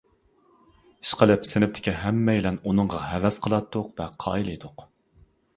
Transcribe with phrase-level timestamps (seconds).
[1.05, 4.89] ئىشقىلىپ سىنىپتىكى ھەممەيلەن ئۇنىڭغا ھەۋەس قىلاتتۇق ۋە قايىل ئىدۇق.